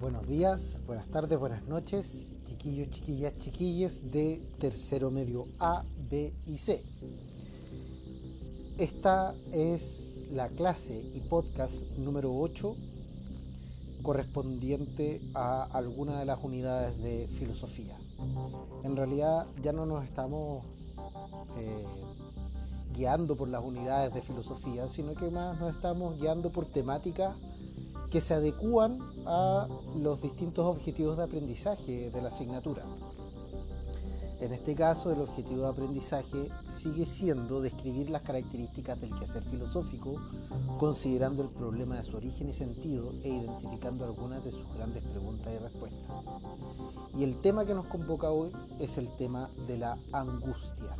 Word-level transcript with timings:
buenos 0.00 0.26
días, 0.26 0.80
buenas 0.86 1.06
tardes, 1.08 1.38
buenas 1.38 1.62
noches, 1.68 2.32
chiquillos, 2.46 2.88
chiquillas, 2.88 3.36
chiquilles 3.38 4.10
de 4.10 4.40
tercero 4.58 5.10
medio 5.10 5.46
A, 5.58 5.84
B 6.08 6.32
y 6.46 6.56
C. 6.56 6.82
Esta 8.78 9.34
es 9.52 10.22
la 10.30 10.48
clase 10.48 10.98
y 11.14 11.20
podcast 11.20 11.82
número 11.98 12.34
8 12.34 12.74
correspondiente 14.02 15.20
a 15.34 15.64
alguna 15.64 16.18
de 16.18 16.24
las 16.24 16.42
unidades 16.42 16.96
de 17.02 17.28
filosofía. 17.38 17.98
En 18.82 18.96
realidad 18.96 19.46
ya 19.62 19.72
no 19.72 19.84
nos 19.84 20.04
estamos 20.04 20.64
eh, 21.58 21.84
guiando 22.94 23.36
por 23.36 23.48
las 23.48 23.62
unidades 23.62 24.14
de 24.14 24.22
filosofía, 24.22 24.88
sino 24.88 25.14
que 25.14 25.30
más 25.30 25.60
nos 25.60 25.74
estamos 25.74 26.18
guiando 26.18 26.50
por 26.50 26.64
temáticas 26.64 27.36
que 28.10 28.20
se 28.20 28.34
adecúan 28.34 28.98
a 29.26 29.68
los 29.96 30.20
distintos 30.20 30.66
objetivos 30.66 31.16
de 31.16 31.24
aprendizaje 31.24 32.10
de 32.10 32.22
la 32.22 32.28
asignatura. 32.28 32.84
En 34.40 34.54
este 34.54 34.74
caso, 34.74 35.12
el 35.12 35.20
objetivo 35.20 35.62
de 35.62 35.68
aprendizaje 35.68 36.48
sigue 36.70 37.04
siendo 37.04 37.60
describir 37.60 38.08
las 38.08 38.22
características 38.22 38.98
del 38.98 39.10
quehacer 39.10 39.42
filosófico, 39.44 40.14
considerando 40.78 41.42
el 41.42 41.50
problema 41.50 41.96
de 41.96 42.02
su 42.02 42.16
origen 42.16 42.48
y 42.48 42.54
sentido 42.54 43.12
e 43.22 43.28
identificando 43.28 44.06
algunas 44.06 44.42
de 44.42 44.50
sus 44.50 44.66
grandes 44.74 45.04
preguntas 45.04 45.52
y 45.54 45.58
respuestas. 45.58 46.24
Y 47.18 47.24
el 47.24 47.38
tema 47.42 47.66
que 47.66 47.74
nos 47.74 47.84
convoca 47.86 48.30
hoy 48.30 48.50
es 48.78 48.96
el 48.96 49.14
tema 49.16 49.50
de 49.66 49.76
la 49.76 49.98
angustia. 50.10 50.96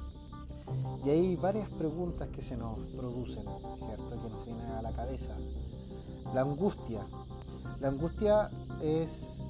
Y 1.02 1.09
hay 1.09 1.37
varias 1.37 1.70
preguntas 1.70 2.29
que 2.29 2.42
se 2.42 2.59
nos 2.59 2.79
producen, 2.95 3.45
¿cierto? 3.79 4.23
Que 4.23 4.29
nos 4.29 4.45
vienen 4.45 4.66
a 4.66 4.82
la 4.82 4.92
cabeza. 4.92 5.34
La 6.34 6.42
angustia. 6.42 7.00
La 7.80 7.88
angustia 7.88 8.50
es 8.80 9.40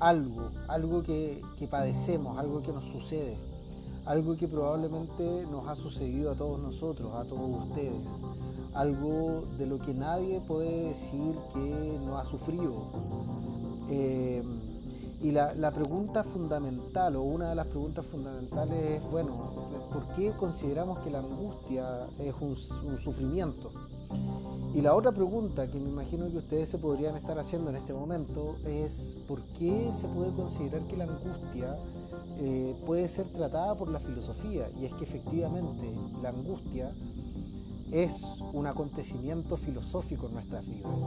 algo, 0.00 0.50
algo 0.68 1.02
que, 1.02 1.42
padecemos, 1.70 2.38
algo 2.38 2.62
que 2.62 2.72
nos 2.72 2.84
sucede, 2.84 3.36
algo 4.06 4.36
que 4.36 4.48
probablemente 4.48 5.46
nos 5.50 5.68
ha 5.68 5.74
sucedido 5.74 6.32
a 6.32 6.34
todos 6.34 6.60
nosotros, 6.60 7.12
a 7.14 7.24
todos 7.24 7.68
ustedes, 7.68 8.08
algo 8.74 9.44
de 9.58 9.66
lo 9.66 9.78
que 9.78 9.92
nadie 9.92 10.40
puede 10.40 10.88
decir 10.88 11.34
que 11.52 11.98
no 12.04 12.16
ha 12.16 12.24
sufrido. 12.24 12.72
Eh, 13.88 14.42
y 15.20 15.30
la, 15.30 15.70
pregunta 15.72 16.24
fundamental, 16.24 17.16
o 17.16 17.22
una 17.22 17.48
de 17.48 17.54
las 17.54 17.66
preguntas 17.66 18.04
fundamentales 18.06 18.98
es, 18.98 19.10
bueno, 19.10 19.32
¿por 19.92 20.06
qué 20.16 20.32
consideramos 20.32 20.98
que 20.98 21.10
la 21.10 21.20
angustia 21.20 22.06
es 22.18 22.34
un 22.40 22.98
sufrimiento? 22.98 23.70
Y 24.74 24.82
la 24.82 24.92
otra 24.92 25.12
pregunta 25.12 25.70
que 25.70 25.78
me 25.78 25.88
imagino 25.88 26.28
que 26.28 26.38
ustedes 26.38 26.68
se 26.68 26.78
podrían 26.78 27.14
estar 27.14 27.38
haciendo 27.38 27.70
en 27.70 27.76
este 27.76 27.92
momento 27.94 28.56
es 28.66 29.16
¿por 29.28 29.40
qué 29.58 29.90
se 29.92 30.08
puede 30.08 30.32
considerar 30.32 30.82
que 30.88 30.96
la 30.96 31.04
angustia 31.04 31.76
eh, 32.40 32.74
puede 32.84 33.06
ser 33.06 33.26
tratada 33.26 33.76
por 33.76 33.88
la 33.88 34.00
filosofía? 34.00 34.68
Y 34.80 34.86
es 34.86 34.92
que 34.94 35.04
efectivamente 35.04 35.88
la 36.20 36.30
angustia 36.30 36.90
es 37.92 38.26
un 38.52 38.66
acontecimiento 38.66 39.56
filosófico 39.56 40.26
en 40.26 40.34
nuestras 40.34 40.66
vidas. 40.66 40.98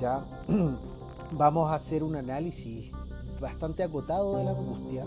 ¿Ya? 0.00 0.24
Vamos 1.32 1.70
a 1.70 1.74
hacer 1.74 2.02
un 2.02 2.16
análisis 2.16 2.90
bastante 3.42 3.82
acotado 3.82 4.38
de 4.38 4.44
la 4.44 4.52
angustia 4.52 5.04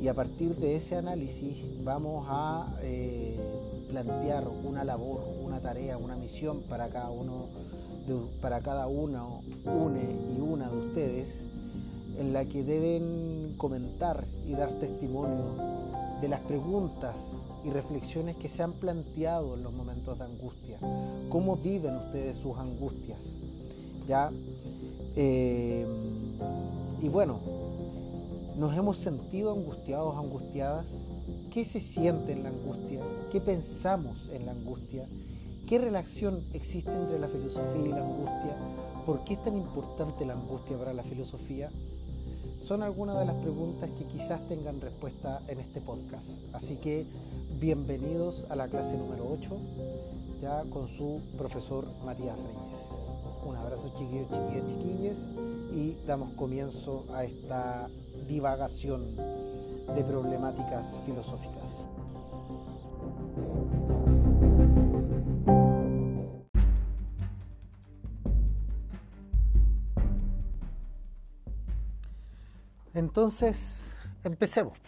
y 0.00 0.08
a 0.08 0.14
partir 0.14 0.56
de 0.56 0.76
ese 0.76 0.96
análisis 0.96 1.58
vamos 1.84 2.24
a 2.26 2.74
eh, 2.80 3.38
plantear 3.90 4.48
una 4.64 4.82
labor, 4.82 5.20
una 5.50 5.60
tarea, 5.60 5.98
una 5.98 6.14
misión 6.14 6.60
para 6.68 6.88
cada 6.90 7.10
uno, 7.10 7.46
para 8.40 8.60
cada 8.60 8.86
uno, 8.86 9.42
une 9.64 10.16
y 10.36 10.40
una 10.40 10.70
de 10.70 10.78
ustedes, 10.78 11.44
en 12.16 12.32
la 12.32 12.44
que 12.44 12.62
deben 12.62 13.54
comentar 13.56 14.24
y 14.46 14.52
dar 14.52 14.70
testimonio 14.78 15.46
de 16.20 16.28
las 16.28 16.38
preguntas 16.42 17.16
y 17.64 17.70
reflexiones 17.70 18.36
que 18.36 18.48
se 18.48 18.62
han 18.62 18.74
planteado 18.74 19.54
en 19.54 19.64
los 19.64 19.72
momentos 19.72 20.18
de 20.18 20.24
angustia. 20.24 20.78
¿Cómo 21.30 21.56
viven 21.56 21.96
ustedes 21.96 22.36
sus 22.36 22.56
angustias? 22.56 23.18
¿Ya? 24.06 24.30
Eh, 25.16 25.84
y 27.02 27.08
bueno, 27.08 27.40
¿nos 28.56 28.76
hemos 28.76 28.98
sentido 28.98 29.50
angustiados, 29.50 30.16
angustiadas? 30.16 30.86
¿Qué 31.52 31.64
se 31.64 31.80
siente 31.80 32.34
en 32.34 32.44
la 32.44 32.50
angustia? 32.50 33.00
¿Qué 33.32 33.40
pensamos 33.40 34.28
en 34.32 34.46
la 34.46 34.52
angustia? 34.52 35.06
¿Qué 35.70 35.78
relación 35.78 36.42
existe 36.52 36.90
entre 36.90 37.20
la 37.20 37.28
filosofía 37.28 37.86
y 37.86 37.90
la 37.90 38.02
angustia? 38.04 38.56
¿Por 39.06 39.22
qué 39.22 39.34
es 39.34 39.44
tan 39.44 39.56
importante 39.56 40.26
la 40.26 40.32
angustia 40.32 40.76
para 40.76 40.92
la 40.92 41.04
filosofía? 41.04 41.70
Son 42.58 42.82
algunas 42.82 43.16
de 43.20 43.26
las 43.26 43.36
preguntas 43.36 43.88
que 43.96 44.04
quizás 44.04 44.40
tengan 44.48 44.80
respuesta 44.80 45.40
en 45.46 45.60
este 45.60 45.80
podcast. 45.80 46.28
Así 46.52 46.74
que 46.74 47.06
bienvenidos 47.60 48.46
a 48.50 48.56
la 48.56 48.66
clase 48.66 48.98
número 48.98 49.24
8, 49.30 49.48
ya 50.42 50.64
con 50.72 50.88
su 50.88 51.20
profesor 51.38 51.86
Matías 52.04 52.36
Reyes. 52.36 52.90
Un 53.46 53.54
abrazo 53.54 53.92
chiquillos, 53.96 54.26
chiquillas, 54.28 54.66
chiquilles 54.66 55.32
y 55.72 55.96
damos 56.04 56.32
comienzo 56.32 57.04
a 57.14 57.22
esta 57.22 57.88
divagación 58.26 59.14
de 59.94 60.02
problemáticas 60.02 60.98
filosóficas. 61.06 61.88
Entonces, 73.10 73.96
empecemos. 74.22 74.78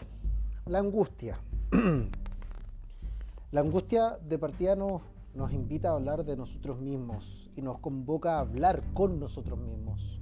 La 0.66 0.78
angustia. 0.78 1.40
La 3.50 3.62
angustia 3.62 4.16
de 4.28 4.38
partida 4.38 4.76
nos, 4.76 5.02
nos 5.34 5.52
invita 5.52 5.88
a 5.88 5.94
hablar 5.94 6.24
de 6.24 6.36
nosotros 6.36 6.78
mismos 6.78 7.50
y 7.56 7.62
nos 7.62 7.80
convoca 7.80 8.36
a 8.36 8.38
hablar 8.38 8.80
con 8.94 9.18
nosotros 9.18 9.58
mismos 9.58 10.20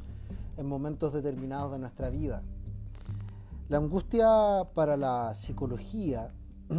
en 0.56 0.66
momentos 0.66 1.12
determinados 1.12 1.72
de 1.72 1.78
nuestra 1.78 2.08
vida. 2.08 2.42
La 3.68 3.76
angustia 3.76 4.26
para 4.72 4.96
la 4.96 5.34
psicología 5.34 6.32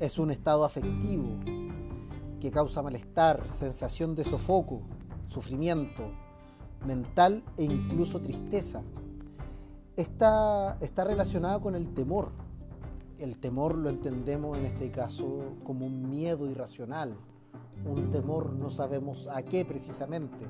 es 0.00 0.18
un 0.18 0.32
estado 0.32 0.64
afectivo 0.64 1.38
que 2.40 2.50
causa 2.50 2.82
malestar, 2.82 3.48
sensación 3.48 4.16
de 4.16 4.24
sofoco, 4.24 4.82
sufrimiento 5.28 6.10
mental 6.84 7.44
e 7.56 7.62
incluso 7.62 8.20
tristeza. 8.20 8.82
Está, 9.96 10.76
está 10.80 11.04
relacionada 11.04 11.60
con 11.60 11.76
el 11.76 11.94
temor. 11.94 12.32
El 13.18 13.38
temor 13.38 13.76
lo 13.76 13.90
entendemos 13.90 14.58
en 14.58 14.66
este 14.66 14.90
caso 14.90 15.54
como 15.62 15.86
un 15.86 16.10
miedo 16.10 16.48
irracional, 16.48 17.16
un 17.86 18.10
temor 18.10 18.52
no 18.54 18.70
sabemos 18.70 19.28
a 19.28 19.42
qué 19.42 19.64
precisamente. 19.64 20.46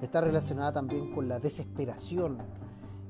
Está 0.00 0.22
relacionada 0.22 0.72
también 0.72 1.12
con 1.14 1.28
la 1.28 1.38
desesperación, 1.38 2.38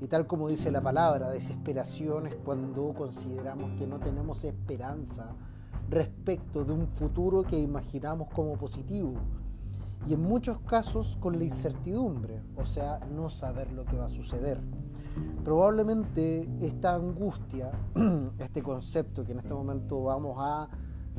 y 0.01 0.07
tal 0.07 0.27
como 0.27 0.49
dice 0.49 0.71
la 0.71 0.81
palabra, 0.81 1.29
desesperación 1.29 2.27
es 2.27 2.35
cuando 2.43 2.93
consideramos 2.93 3.71
que 3.79 3.87
no 3.87 3.99
tenemos 3.99 4.43
esperanza 4.43 5.35
respecto 5.89 6.65
de 6.65 6.73
un 6.73 6.87
futuro 6.87 7.43
que 7.43 7.57
imaginamos 7.57 8.27
como 8.33 8.57
positivo. 8.57 9.13
Y 10.05 10.15
en 10.15 10.21
muchos 10.21 10.59
casos 10.61 11.17
con 11.21 11.37
la 11.37 11.45
incertidumbre, 11.45 12.41
o 12.57 12.65
sea, 12.65 12.99
no 13.15 13.29
saber 13.29 13.71
lo 13.71 13.85
que 13.85 13.95
va 13.95 14.05
a 14.05 14.09
suceder. 14.09 14.59
Probablemente 15.43 16.47
esta 16.61 16.95
angustia, 16.95 17.71
este 18.39 18.61
concepto 18.61 19.23
que 19.23 19.31
en 19.31 19.39
este 19.39 19.53
momento 19.53 20.03
vamos 20.03 20.37
a, 20.39 20.69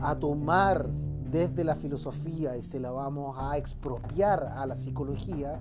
a 0.00 0.18
tomar 0.18 0.88
desde 0.88 1.64
la 1.64 1.74
filosofía 1.74 2.56
y 2.56 2.62
se 2.62 2.78
la 2.78 2.90
vamos 2.90 3.36
a 3.38 3.56
expropiar 3.56 4.44
a 4.54 4.66
la 4.66 4.76
psicología, 4.76 5.60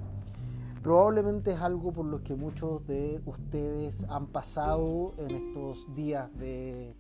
Probablemente 0.82 1.52
es 1.52 1.62
algo 1.62 1.92
por 1.92 2.06
lo 2.06 2.24
que 2.24 2.36
muchos 2.36 2.88
de 2.88 3.22
ustedes 3.28 4.04
han 4.10 4.26
pasado 4.26 5.14
en 5.18 5.30
estos 5.30 5.86
días 5.94 6.28
de, 6.40 6.96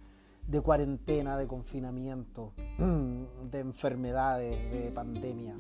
cuarentena, 0.63 1.35
de 1.35 1.47
confinamiento, 1.47 2.53
de 2.77 3.59
enfermedades, 3.59 4.71
de 4.71 4.91
pandemia. 4.91 5.55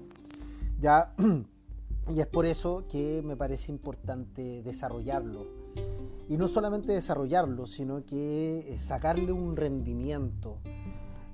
Ya, 0.79 1.15
y 2.09 2.19
es 2.19 2.27
por 2.27 2.45
eso 2.45 2.85
que 2.87 3.23
me 3.25 3.35
parece 3.35 3.71
importante 3.71 4.61
desarrollarlo. 4.61 5.60
Y 6.31 6.37
no 6.37 6.47
solamente 6.47 6.93
desarrollarlo, 6.93 7.67
sino 7.67 8.05
que 8.05 8.73
eh, 8.73 8.79
sacarle 8.79 9.33
un 9.33 9.57
rendimiento. 9.57 10.59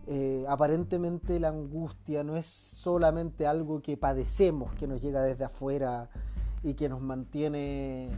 Eh, 0.08 0.44
aparentemente 0.48 1.40
la 1.40 1.50
angustia 1.50 2.24
no 2.24 2.36
es 2.36 2.48
solamente 2.48 3.46
algo 3.46 3.82
que 3.82 3.96
padecemos, 3.96 4.74
que 4.74 4.88
nos 4.88 5.00
llega 5.00 5.22
desde 5.22 5.44
afuera, 5.44 6.10
y 6.64 6.74
que 6.74 6.90
nos 6.90 7.02
mantiene 7.02 8.10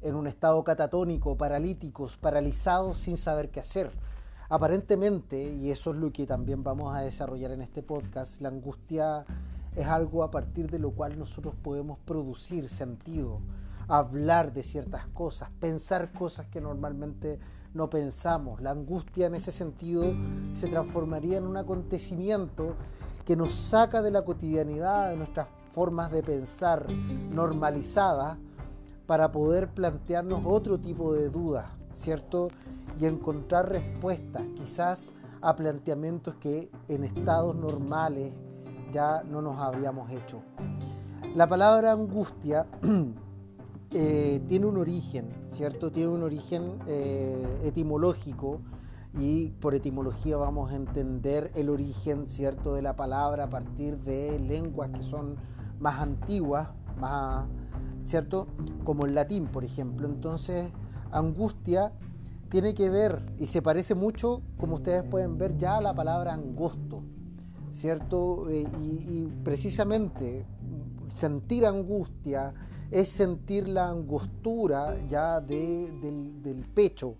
en 0.00 0.14
un 0.14 0.26
estado 0.26 0.64
catatónico, 0.64 1.36
paralíticos, 1.36 2.16
paralizados 2.16 2.98
sin 2.98 3.16
saber 3.16 3.50
qué 3.50 3.60
hacer. 3.60 3.90
Aparentemente, 4.48 5.42
y 5.42 5.70
eso 5.70 5.90
es 5.90 5.96
lo 5.96 6.12
que 6.12 6.26
también 6.26 6.62
vamos 6.62 6.94
a 6.94 7.00
desarrollar 7.00 7.52
en 7.52 7.62
este 7.62 7.82
podcast, 7.82 8.40
la 8.40 8.48
angustia 8.48 9.24
es 9.76 9.86
algo 9.86 10.22
a 10.22 10.30
partir 10.30 10.70
de 10.70 10.78
lo 10.78 10.90
cual 10.92 11.18
nosotros 11.18 11.54
podemos 11.62 11.98
producir 12.00 12.68
sentido, 12.68 13.40
hablar 13.92 14.54
de 14.54 14.64
ciertas 14.64 15.04
cosas, 15.08 15.50
pensar 15.60 16.12
cosas 16.12 16.46
que 16.46 16.62
normalmente 16.62 17.38
no 17.74 17.90
pensamos. 17.90 18.62
La 18.62 18.70
angustia 18.70 19.26
en 19.26 19.34
ese 19.34 19.52
sentido 19.52 20.14
se 20.54 20.68
transformaría 20.68 21.36
en 21.36 21.46
un 21.46 21.58
acontecimiento 21.58 22.74
que 23.26 23.36
nos 23.36 23.52
saca 23.52 24.00
de 24.00 24.10
la 24.10 24.24
cotidianidad, 24.24 25.10
de 25.10 25.16
nuestras 25.16 25.46
formas 25.72 26.10
de 26.10 26.22
pensar 26.22 26.90
normalizadas, 27.34 28.38
para 29.06 29.30
poder 29.30 29.68
plantearnos 29.68 30.40
otro 30.46 30.80
tipo 30.80 31.12
de 31.12 31.28
dudas, 31.28 31.66
¿cierto? 31.92 32.48
Y 32.98 33.04
encontrar 33.04 33.68
respuestas, 33.68 34.42
quizás 34.56 35.12
a 35.42 35.54
planteamientos 35.54 36.36
que 36.36 36.70
en 36.88 37.04
estados 37.04 37.54
normales 37.54 38.32
ya 38.90 39.22
no 39.22 39.42
nos 39.42 39.58
habríamos 39.58 40.10
hecho. 40.10 40.40
La 41.34 41.46
palabra 41.46 41.92
angustia 41.92 42.66
eh, 43.94 44.40
tiene 44.48 44.66
un 44.66 44.76
origen, 44.78 45.28
¿cierto? 45.48 45.90
Tiene 45.90 46.08
un 46.08 46.22
origen 46.22 46.78
eh, 46.86 47.60
etimológico 47.64 48.60
y 49.18 49.50
por 49.50 49.74
etimología 49.74 50.36
vamos 50.36 50.72
a 50.72 50.76
entender 50.76 51.50
el 51.54 51.68
origen, 51.68 52.28
¿cierto?, 52.28 52.74
de 52.74 52.82
la 52.82 52.96
palabra 52.96 53.44
a 53.44 53.50
partir 53.50 53.98
de 53.98 54.38
lenguas 54.38 54.90
que 54.90 55.02
son 55.02 55.36
más 55.78 56.00
antiguas, 56.00 56.68
más, 56.98 57.46
¿cierto?, 58.06 58.46
como 58.84 59.04
el 59.04 59.14
latín, 59.14 59.46
por 59.46 59.64
ejemplo. 59.64 60.08
Entonces, 60.08 60.70
angustia 61.10 61.92
tiene 62.48 62.74
que 62.74 62.90
ver 62.90 63.22
y 63.38 63.46
se 63.46 63.62
parece 63.62 63.94
mucho, 63.94 64.42
como 64.58 64.76
ustedes 64.76 65.02
pueden 65.02 65.38
ver, 65.38 65.56
ya 65.56 65.78
a 65.78 65.80
la 65.80 65.94
palabra 65.94 66.34
angosto, 66.34 67.02
¿cierto? 67.72 68.48
Eh, 68.50 68.66
y, 68.78 69.26
precisamente 69.42 70.44
sentir 71.12 71.66
angustia 71.66 72.54
es 72.92 73.08
sentir 73.08 73.68
la 73.68 73.88
angostura 73.88 74.98
ya 75.08 75.40
del, 75.40 76.42
del 76.42 76.60
pecho, 76.74 77.16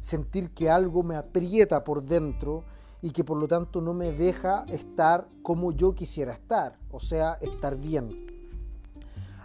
sentir 0.00 0.50
que 0.50 0.68
algo 0.68 1.04
me 1.04 1.14
aprieta 1.14 1.84
por 1.84 2.02
dentro 2.02 2.64
y 3.00 3.10
que 3.10 3.22
por 3.22 3.38
lo 3.38 3.46
tanto 3.46 3.80
no 3.80 3.94
me 3.94 4.10
deja 4.10 4.64
estar 4.68 5.28
como 5.42 5.70
yo 5.70 5.94
quisiera 5.94 6.32
estar, 6.32 6.76
o 6.90 6.98
sea, 6.98 7.34
estar 7.40 7.76
bien. 7.76 8.26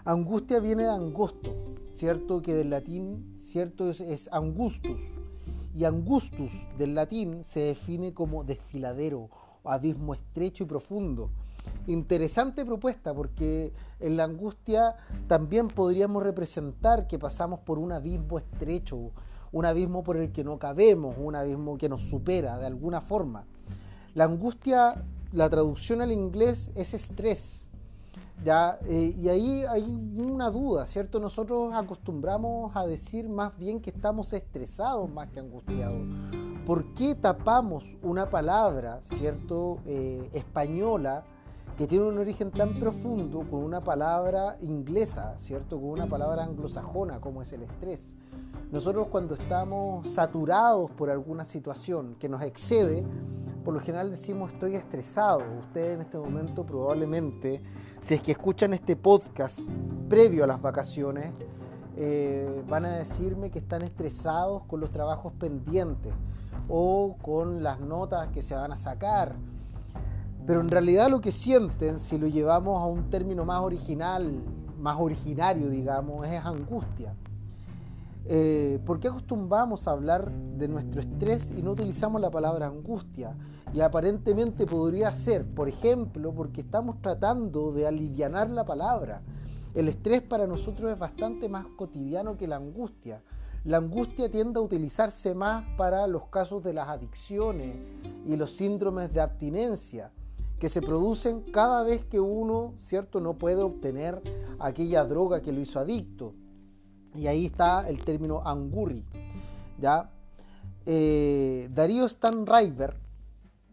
Angustia 0.04 0.60
viene 0.60 0.84
de 0.84 0.90
angosto, 0.90 1.54
¿cierto? 1.94 2.42
Que 2.42 2.56
del 2.56 2.72
latín, 2.72 3.36
¿cierto? 3.38 3.90
Es, 3.90 4.02
es 4.02 4.30
angustus. 4.32 5.00
Y 5.76 5.84
angustus 5.84 6.52
del 6.80 6.96
latín 6.96 7.44
se 7.44 7.60
define 7.60 8.16
como 8.16 8.44
desfiladero, 8.44 9.30
abismo 9.64 10.16
estrecho 10.16 10.64
y 10.64 10.68
profundo. 10.68 11.30
Interesante 11.88 12.66
propuesta 12.66 13.14
porque 13.14 13.72
en 14.02 14.18
la 14.18 14.26
angustia 14.26 14.96
también 15.28 15.70
podríamos 15.70 16.22
representar 16.22 17.08
que 17.08 17.18
pasamos 17.18 17.62
por 17.62 17.80
un 17.80 17.94
abismo 17.94 18.38
estrecho, 18.38 19.12
un 19.54 19.66
abismo 19.66 20.04
por 20.04 20.18
el 20.18 20.34
que 20.34 20.44
no 20.44 20.60
cabemos, 20.60 21.16
un 21.18 21.36
abismo 21.36 21.78
que 21.78 21.88
nos 21.88 22.04
supera 22.04 22.58
de 22.60 22.66
alguna 22.66 23.00
forma. 23.00 23.46
La 24.16 24.26
angustia, 24.26 25.02
la 25.32 25.50
traducción 25.50 26.02
al 26.02 26.12
inglés 26.12 26.72
es 26.76 26.94
estrés, 26.94 27.70
¿ya? 28.44 28.80
Eh, 28.86 29.16
y 29.18 29.30
ahí 29.30 29.64
hay 29.64 29.84
una 29.84 30.50
duda, 30.50 30.86
¿cierto? 30.86 31.22
Nosotros 31.22 31.74
acostumbramos 31.74 32.76
a 32.76 32.86
decir 32.86 33.30
más 33.30 33.58
bien 33.58 33.80
que 33.80 33.92
estamos 33.92 34.34
estresados 34.34 35.10
más 35.10 35.30
que 35.30 35.40
angustiados. 35.40 36.06
¿Por 36.66 36.94
qué 36.96 37.16
tapamos 37.16 37.96
una 38.02 38.30
palabra, 38.30 39.00
¿cierto? 39.02 39.80
Eh, 39.86 40.30
española 40.34 41.24
que 41.78 41.86
tiene 41.86 42.06
un 42.06 42.18
origen 42.18 42.50
tan 42.50 42.80
profundo 42.80 43.46
con 43.50 43.64
una 43.64 43.82
palabra 43.82 44.58
inglesa, 44.62 45.38
¿cierto? 45.38 45.80
Con 45.80 45.92
una 45.92 46.08
palabra 46.08 46.44
anglosajona 46.44 47.22
como 47.22 47.44
es 47.44 47.54
el 47.54 47.64
estrés. 47.64 48.16
Nosotros 48.72 49.08
cuando 49.12 49.36
estamos 49.36 50.10
saturados 50.10 50.90
por 50.92 51.12
alguna 51.12 51.46
situación 51.46 52.16
que 52.20 52.30
nos 52.30 52.42
excede, 52.42 53.06
por 53.64 53.76
lo 53.76 53.80
general 53.80 54.10
decimos 54.10 54.54
estoy 54.54 54.76
estresado. 54.76 55.44
Ustedes 55.60 55.96
en 55.96 56.02
este 56.02 56.18
momento 56.18 56.66
probablemente, 56.66 57.62
si 58.00 58.16
es 58.16 58.22
que 58.22 58.32
escuchan 58.32 58.74
este 58.74 58.96
podcast 58.96 59.60
previo 60.10 60.46
a 60.46 60.48
las 60.48 60.60
vacaciones, 60.60 61.32
eh, 61.96 62.64
van 62.68 62.86
a 62.86 62.98
decirme 62.98 63.52
que 63.52 63.60
están 63.60 63.84
estresados 63.84 64.64
con 64.64 64.80
los 64.80 64.90
trabajos 64.90 65.32
pendientes 65.34 66.14
o 66.70 67.18
con 67.22 67.62
las 67.62 67.80
notas 67.80 68.30
que 68.30 68.42
se 68.42 68.56
van 68.56 68.72
a 68.72 68.78
sacar. 68.78 69.36
Pero 70.48 70.62
en 70.62 70.70
realidad 70.70 71.10
lo 71.10 71.20
que 71.20 71.34
sienten, 71.34 72.00
si 72.00 72.18
lo 72.18 72.26
llevamos 72.26 72.82
a 72.82 72.86
un 72.86 73.10
término 73.10 73.44
más 73.44 73.62
original, 73.62 74.42
más 74.80 74.98
originario, 74.98 75.70
digamos, 75.70 76.26
es 76.26 76.44
angustia. 76.44 77.14
Eh, 78.24 78.80
¿Por 78.86 79.02
qué 79.02 79.10
acostumbramos 79.10 79.88
a 79.88 79.92
hablar 79.92 80.32
de 80.32 80.70
nuestro 80.70 81.02
estrés 81.02 81.52
y 81.52 81.62
no 81.62 81.72
utilizamos 81.72 82.22
la 82.22 82.32
palabra 82.32 82.68
angustia? 82.68 83.36
Y 83.74 83.82
aparentemente 83.82 84.66
podría 84.66 85.12
ser, 85.12 85.46
por 85.46 85.68
ejemplo, 85.68 86.34
porque 86.34 86.62
estamos 86.62 87.02
tratando 87.02 87.74
de 87.74 87.86
aliviar 87.86 88.50
la 88.50 88.64
palabra. 88.64 89.22
El 89.74 89.90
estrés 89.90 90.22
para 90.22 90.48
nosotros 90.48 90.90
es 90.94 90.98
bastante 90.98 91.50
más 91.50 91.66
cotidiano 91.76 92.38
que 92.38 92.48
la 92.48 92.56
angustia. 92.56 93.22
La 93.66 93.78
angustia 93.78 94.32
tiende 94.32 94.62
a 94.62 94.64
utilizarse 94.64 95.36
más 95.36 95.66
para 95.76 96.08
los 96.08 96.28
casos 96.28 96.64
de 96.64 96.72
las 96.72 96.88
adicciones 96.88 97.76
y 98.26 98.38
los 98.38 98.52
síndromes 98.56 99.12
de 99.14 99.20
abstinencia 99.20 100.10
que 100.60 100.70
se 100.70 100.82
producen 100.82 101.42
cada 101.42 101.84
vez 101.84 102.04
que 102.06 102.20
uno, 102.20 102.74
¿cierto?, 102.80 103.22
no 103.22 103.38
puede 103.38 103.62
obtener 103.62 104.22
aquella 104.60 105.04
droga 105.06 105.42
que 105.42 105.52
lo 105.52 105.62
hizo 105.62 105.80
adicto. 105.80 106.34
Y 107.14 107.28
ahí 107.28 107.46
está 107.46 107.88
el 107.88 108.00
término 108.00 108.42
angurri. 108.44 109.06
¿ya? 109.80 110.10
Eh, 110.86 111.70
Darío 111.74 112.08
Stanriver, 112.08 112.96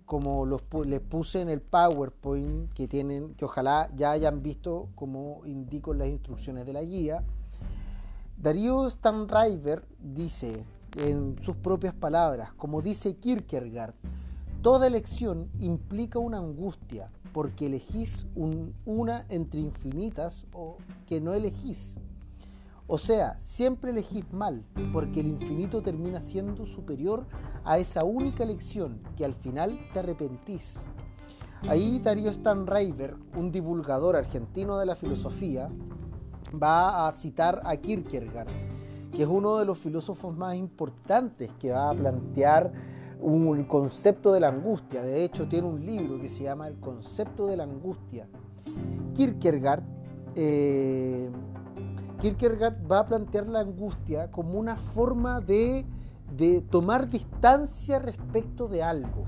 como 0.05 0.45
los, 0.45 0.63
les 0.85 1.01
puse 1.01 1.41
en 1.41 1.49
el 1.49 1.61
PowerPoint 1.63 2.73
que 2.75 2.87
tienen, 2.87 3.35
que 3.35 3.45
ojalá 3.45 3.89
ya 3.95 4.11
hayan 4.11 4.43
visto 4.43 4.89
como 4.95 5.43
indico 5.47 5.93
en 5.93 5.99
las 5.99 6.09
instrucciones 6.09 6.67
de 6.67 6.73
la 6.75 6.83
guía. 6.83 7.25
Darío 8.37 8.91
Stanriver 8.91 9.87
dice 9.99 10.65
en 10.99 11.37
sus 11.43 11.57
propias 11.57 11.95
palabras, 11.95 12.53
como 12.55 12.83
dice 12.83 13.17
Kierkegaard, 13.17 13.95
toda 14.65 14.87
elección 14.87 15.51
implica 15.61 16.19
una 16.19 16.39
angustia, 16.39 17.11
porque 17.35 17.67
elegís 17.67 18.25
una 18.87 19.27
entre 19.29 19.61
infinitas 19.61 20.47
o 20.55 20.79
que 21.07 21.21
no 21.21 21.35
elegís. 21.35 21.99
O 22.87 22.97
sea, 22.97 23.39
siempre 23.39 23.91
elegís 23.91 24.33
mal, 24.33 24.65
porque 24.91 25.21
el 25.21 25.27
infinito 25.27 25.83
termina 25.83 26.23
siendo 26.23 26.65
superior 26.65 27.27
a 27.63 27.77
esa 27.77 28.05
única 28.05 28.43
elección 28.43 29.01
que 29.19 29.27
al 29.27 29.35
final 29.35 29.79
te 29.93 29.99
arrepentís. 29.99 30.87
Ahí 31.69 31.99
Darío 31.99 32.33
Stanriver, 32.33 33.17
un 33.37 33.53
divulgador 33.53 34.17
argentino 34.17 34.79
de 34.79 34.87
la 34.87 34.97
filosofía, 34.97 35.69
va 36.55 37.07
a 37.07 37.11
citar 37.11 37.61
a 37.65 37.77
Kierkegaard, 37.77 38.49
que 39.13 39.25
es 39.25 39.29
uno 39.29 39.59
de 39.59 39.67
los 39.67 39.77
filósofos 39.77 40.35
más 40.35 40.55
importantes 40.55 41.51
que 41.61 41.71
va 41.71 41.91
a 41.91 41.95
plantear 41.95 42.94
un 43.33 43.65
concepto 43.65 44.33
de 44.33 44.41
la 44.41 44.49
angustia. 44.49 45.03
De 45.03 45.25
hecho, 45.25 45.49
tiene 45.49 45.67
un 45.67 45.85
libro 45.85 46.21
que 46.21 46.29
se 46.29 46.45
llama 46.45 46.69
El 46.69 46.79
concepto 46.79 47.47
de 47.47 47.57
la 47.57 47.65
angustia. 47.65 48.29
Kierkegaard 49.15 49.83
eh, 50.35 51.31
Kierkegaard 52.21 52.91
va 52.91 53.01
a 53.01 53.07
plantear 53.07 53.49
la 53.49 53.61
angustia 53.61 54.31
como 54.31 54.59
una 54.59 54.77
forma 54.77 55.41
de, 55.41 55.85
tomar 56.71 57.09
distancia 57.09 57.99
respecto 57.99 58.67
de 58.67 58.83
algo. 58.83 59.27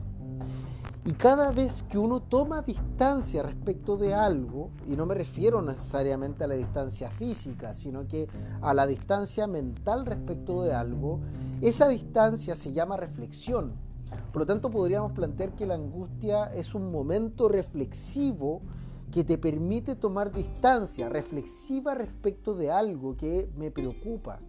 Y 1.04 1.12
cada 1.12 1.52
vez 1.52 1.84
que 1.84 1.98
uno 1.98 2.20
toma 2.20 2.62
distancia 2.62 3.42
respecto 3.42 3.96
de 3.96 4.14
algo, 4.14 4.70
y 4.86 4.96
no 4.96 5.06
me 5.06 5.14
refiero 5.14 5.62
necesariamente 5.62 6.42
a 6.42 6.46
la 6.48 6.54
distancia 6.54 7.10
física, 7.10 7.74
sino 7.74 8.08
que 8.08 8.28
a 8.60 8.74
la 8.74 8.86
distancia 8.86 9.46
mental 9.46 10.04
respecto 10.04 10.62
de 10.62 10.74
algo, 10.74 11.20
esa 11.60 11.88
distancia 11.88 12.56
se 12.56 12.72
llama 12.72 12.96
reflexión. 12.96 13.85
Por 14.32 14.42
lo 14.42 14.46
tanto, 14.46 14.70
podríamos 14.70 15.12
plantear 15.12 15.54
que 15.54 15.66
la 15.66 15.74
angustia 15.74 16.52
es 16.54 16.74
un 16.74 16.90
momento 16.90 17.48
reflexivo 17.48 18.62
que 19.10 19.24
te 19.24 19.38
permite 19.38 19.96
tomar 19.96 20.32
distancia 20.32 21.08
reflexiva 21.08 21.94
respecto 21.94 22.54
de 22.54 22.70
algo 22.70 23.16
que 23.16 23.48
me 23.56 23.70
preocupa. 23.70 24.40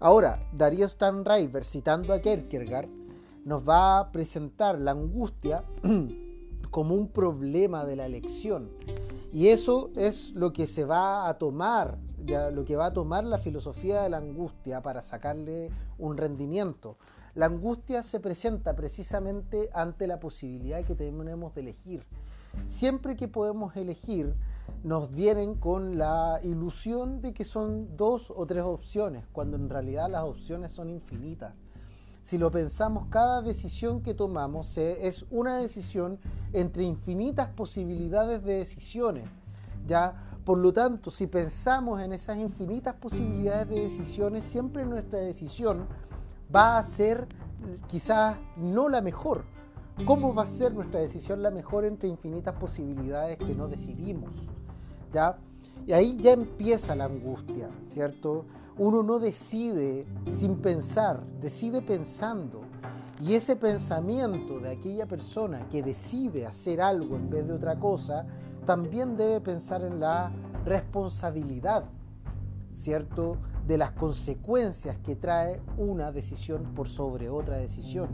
Ahora, 0.00 0.38
Darío 0.52 0.86
Stanriver, 0.86 1.64
citando 1.64 2.12
a 2.12 2.20
Kierkegaard, 2.20 2.88
nos 3.44 3.68
va 3.68 3.98
a 3.98 4.12
presentar 4.12 4.78
la 4.78 4.92
angustia 4.92 5.64
como 6.70 6.94
un 6.94 7.08
problema 7.08 7.84
de 7.84 7.96
la 7.96 8.06
elección. 8.06 8.70
Y 9.32 9.48
eso 9.48 9.90
es 9.96 10.32
lo 10.32 10.52
que 10.52 10.66
se 10.66 10.84
va 10.84 11.28
a 11.28 11.38
tomar, 11.38 11.98
lo 12.52 12.64
que 12.64 12.76
va 12.76 12.86
a 12.86 12.92
tomar 12.92 13.24
la 13.24 13.38
filosofía 13.38 14.02
de 14.02 14.10
la 14.10 14.18
angustia 14.18 14.82
para 14.82 15.02
sacarle 15.02 15.70
un 15.98 16.16
rendimiento. 16.16 16.96
La 17.38 17.46
angustia 17.46 18.02
se 18.02 18.18
presenta 18.18 18.74
precisamente 18.74 19.70
ante 19.72 20.08
la 20.08 20.18
posibilidad 20.18 20.84
que 20.84 20.96
tenemos 20.96 21.54
de 21.54 21.60
elegir. 21.60 22.04
Siempre 22.64 23.14
que 23.14 23.28
podemos 23.28 23.76
elegir, 23.76 24.34
nos 24.82 25.12
vienen 25.12 25.54
con 25.54 25.98
la 25.98 26.40
ilusión 26.42 27.20
de 27.20 27.32
que 27.32 27.44
son 27.44 27.96
dos 27.96 28.32
o 28.34 28.44
tres 28.44 28.64
opciones, 28.64 29.24
cuando 29.30 29.56
en 29.56 29.70
realidad 29.70 30.10
las 30.10 30.24
opciones 30.24 30.72
son 30.72 30.90
infinitas. 30.90 31.54
Si 32.22 32.38
lo 32.38 32.50
pensamos, 32.50 33.06
cada 33.08 33.40
decisión 33.40 34.02
que 34.02 34.14
tomamos 34.14 34.76
es 34.76 35.24
una 35.30 35.58
decisión 35.58 36.18
entre 36.52 36.82
infinitas 36.82 37.50
posibilidades 37.50 38.42
de 38.42 38.54
decisiones. 38.54 39.28
¿ya? 39.86 40.24
Por 40.44 40.58
lo 40.58 40.72
tanto, 40.72 41.12
si 41.12 41.28
pensamos 41.28 42.00
en 42.00 42.12
esas 42.12 42.38
infinitas 42.38 42.96
posibilidades 42.96 43.68
de 43.68 43.80
decisiones, 43.82 44.42
siempre 44.42 44.84
nuestra 44.84 45.20
decisión 45.20 45.86
va 46.54 46.78
a 46.78 46.82
ser 46.82 47.26
quizás 47.88 48.36
no 48.56 48.88
la 48.88 49.00
mejor. 49.00 49.44
¿Cómo 50.04 50.32
va 50.32 50.44
a 50.44 50.46
ser 50.46 50.72
nuestra 50.72 51.00
decisión 51.00 51.42
la 51.42 51.50
mejor 51.50 51.84
entre 51.84 52.08
infinitas 52.08 52.54
posibilidades 52.54 53.36
que 53.36 53.54
no 53.54 53.66
decidimos? 53.66 54.32
¿Ya? 55.12 55.38
Y 55.86 55.92
ahí 55.92 56.16
ya 56.18 56.32
empieza 56.32 56.94
la 56.94 57.06
angustia, 57.06 57.68
¿cierto? 57.86 58.46
Uno 58.76 59.02
no 59.02 59.18
decide 59.18 60.06
sin 60.26 60.56
pensar, 60.56 61.24
decide 61.40 61.82
pensando. 61.82 62.60
Y 63.20 63.34
ese 63.34 63.56
pensamiento 63.56 64.60
de 64.60 64.70
aquella 64.70 65.06
persona 65.06 65.68
que 65.68 65.82
decide 65.82 66.46
hacer 66.46 66.80
algo 66.80 67.16
en 67.16 67.28
vez 67.28 67.48
de 67.48 67.54
otra 67.54 67.76
cosa, 67.80 68.24
también 68.64 69.16
debe 69.16 69.40
pensar 69.40 69.82
en 69.82 69.98
la 69.98 70.30
responsabilidad, 70.64 71.84
¿cierto? 72.78 73.36
De 73.66 73.76
las 73.76 73.90
consecuencias 73.92 74.96
que 74.98 75.16
trae 75.16 75.60
una 75.76 76.12
decisión 76.12 76.74
por 76.74 76.88
sobre 76.88 77.28
otra 77.28 77.56
decisión. 77.56 78.08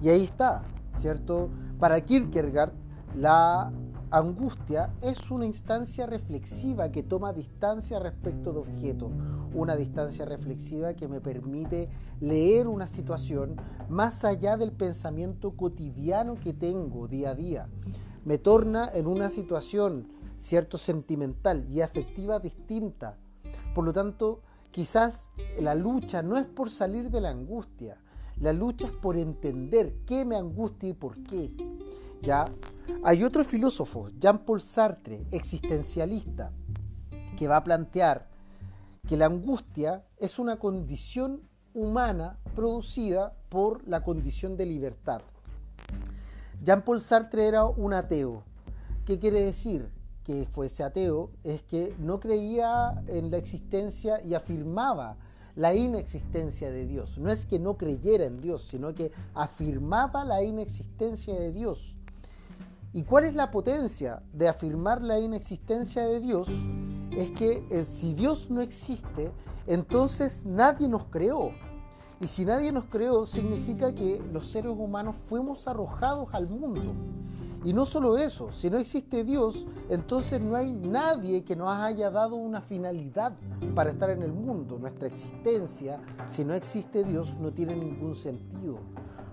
Y 0.00 0.10
ahí 0.10 0.24
está, 0.24 0.62
¿cierto? 0.96 1.48
Para 1.78 2.00
Kierkegaard, 2.00 2.72
la 3.14 3.72
angustia 4.10 4.92
es 5.00 5.30
una 5.30 5.46
instancia 5.46 6.06
reflexiva 6.06 6.92
que 6.92 7.02
toma 7.02 7.32
distancia 7.32 7.98
respecto 7.98 8.52
de 8.52 8.58
objetos, 8.58 9.10
una 9.54 9.74
distancia 9.76 10.26
reflexiva 10.26 10.94
que 10.94 11.08
me 11.08 11.20
permite 11.20 11.88
leer 12.20 12.68
una 12.68 12.88
situación 12.88 13.56
más 13.88 14.24
allá 14.24 14.56
del 14.56 14.72
pensamiento 14.72 15.56
cotidiano 15.56 16.34
que 16.34 16.52
tengo 16.52 17.08
día 17.08 17.30
a 17.30 17.34
día. 17.34 17.68
Me 18.24 18.38
torna 18.38 18.90
en 18.92 19.06
una 19.06 19.30
situación, 19.30 20.06
cierto, 20.38 20.78
sentimental 20.78 21.66
y 21.68 21.80
afectiva 21.80 22.38
distinta. 22.38 23.16
Por 23.74 23.84
lo 23.84 23.92
tanto, 23.92 24.42
quizás 24.70 25.30
la 25.58 25.74
lucha 25.74 26.22
no 26.22 26.36
es 26.36 26.46
por 26.46 26.70
salir 26.70 27.10
de 27.10 27.20
la 27.20 27.30
angustia, 27.30 27.98
la 28.36 28.52
lucha 28.52 28.86
es 28.86 28.92
por 28.92 29.16
entender 29.16 29.94
qué 30.06 30.24
me 30.24 30.36
angustia 30.36 30.90
y 30.90 30.94
por 30.94 31.22
qué. 31.22 31.52
¿Ya? 32.22 32.44
Hay 33.04 33.24
otro 33.24 33.44
filósofo, 33.44 34.10
Jean-Paul 34.18 34.60
Sartre, 34.60 35.26
existencialista, 35.30 36.52
que 37.36 37.48
va 37.48 37.56
a 37.56 37.64
plantear 37.64 38.28
que 39.08 39.16
la 39.16 39.26
angustia 39.26 40.04
es 40.18 40.38
una 40.38 40.58
condición 40.58 41.42
humana 41.74 42.38
producida 42.54 43.34
por 43.48 43.86
la 43.88 44.02
condición 44.02 44.56
de 44.56 44.66
libertad. 44.66 45.22
Jean-Paul 46.62 47.00
Sartre 47.00 47.46
era 47.46 47.64
un 47.64 47.92
ateo. 47.92 48.44
¿Qué 49.04 49.18
quiere 49.18 49.40
decir? 49.40 49.90
Que 50.24 50.46
fuese 50.46 50.84
ateo 50.84 51.30
es 51.42 51.62
que 51.62 51.94
no 51.98 52.20
creía 52.20 53.02
en 53.08 53.30
la 53.30 53.38
existencia 53.38 54.22
y 54.24 54.34
afirmaba 54.34 55.16
la 55.56 55.74
inexistencia 55.74 56.70
de 56.70 56.86
Dios. 56.86 57.18
No 57.18 57.30
es 57.30 57.44
que 57.44 57.58
no 57.58 57.76
creyera 57.76 58.24
en 58.24 58.38
Dios, 58.38 58.62
sino 58.62 58.94
que 58.94 59.12
afirmaba 59.34 60.24
la 60.24 60.42
inexistencia 60.42 61.34
de 61.34 61.52
Dios. 61.52 61.96
¿Y 62.92 63.04
cuál 63.04 63.24
es 63.24 63.34
la 63.34 63.50
potencia 63.50 64.22
de 64.32 64.48
afirmar 64.48 65.02
la 65.02 65.18
inexistencia 65.18 66.06
de 66.06 66.20
Dios? 66.20 66.48
Es 67.10 67.30
que 67.30 67.64
eh, 67.70 67.84
si 67.84 68.14
Dios 68.14 68.50
no 68.50 68.60
existe, 68.60 69.32
entonces 69.66 70.44
nadie 70.44 70.88
nos 70.88 71.04
creó. 71.04 71.52
Y 72.20 72.28
si 72.28 72.44
nadie 72.44 72.70
nos 72.70 72.84
creó, 72.84 73.26
significa 73.26 73.94
que 73.94 74.22
los 74.32 74.46
seres 74.46 74.72
humanos 74.76 75.16
fuimos 75.26 75.66
arrojados 75.66 76.28
al 76.32 76.48
mundo. 76.48 76.92
Y 77.64 77.72
no 77.74 77.84
solo 77.84 78.18
eso, 78.18 78.50
si 78.50 78.70
no 78.70 78.78
existe 78.78 79.22
Dios, 79.22 79.68
entonces 79.88 80.40
no 80.40 80.56
hay 80.56 80.72
nadie 80.72 81.44
que 81.44 81.54
nos 81.54 81.72
haya 81.72 82.10
dado 82.10 82.34
una 82.34 82.60
finalidad 82.60 83.34
para 83.76 83.90
estar 83.90 84.10
en 84.10 84.22
el 84.22 84.32
mundo. 84.32 84.78
Nuestra 84.80 85.06
existencia, 85.06 86.00
si 86.26 86.44
no 86.44 86.54
existe 86.54 87.04
Dios, 87.04 87.36
no 87.38 87.52
tiene 87.52 87.76
ningún 87.76 88.16
sentido. 88.16 88.78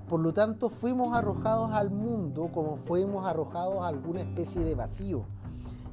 Por 0.08 0.20
lo 0.20 0.32
tanto, 0.32 0.70
fuimos 0.70 1.16
arrojados 1.18 1.72
al 1.72 1.90
mundo 1.90 2.50
como 2.54 2.78
fuimos 2.78 3.26
arrojados 3.26 3.82
a 3.82 3.88
alguna 3.88 4.22
especie 4.22 4.64
de 4.64 4.76
vacío. 4.76 5.26